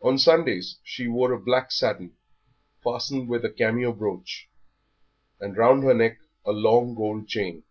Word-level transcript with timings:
On 0.00 0.16
Sundays 0.16 0.78
she 0.82 1.06
wore 1.06 1.32
a 1.34 1.38
black 1.38 1.70
satin, 1.70 2.16
fastened 2.82 3.28
with 3.28 3.44
a 3.44 3.50
cameo 3.50 3.92
brooch, 3.92 4.48
and 5.38 5.54
round 5.54 5.84
her 5.84 5.92
neck 5.92 6.16
a 6.46 6.50
long 6.52 6.94
gold 6.94 7.28
chain. 7.28 7.64